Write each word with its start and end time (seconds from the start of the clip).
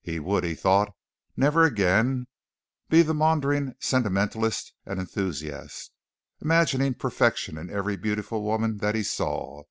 He 0.00 0.20
would 0.20 0.44
he 0.44 0.54
thought 0.54 0.94
never 1.36 1.64
again 1.64 2.28
be 2.88 3.02
the 3.02 3.12
maundering 3.14 3.74
sentimentalist 3.80 4.72
and 4.86 5.00
enthusiast, 5.00 5.90
imagining 6.40 6.94
perfection 6.94 7.58
in 7.58 7.68
every 7.68 7.96
beautiful 7.96 8.44
woman 8.44 8.78
that 8.78 8.94
he 8.94 9.02
saw. 9.02 9.64